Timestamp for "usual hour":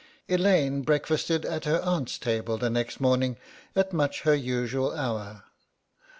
4.33-5.43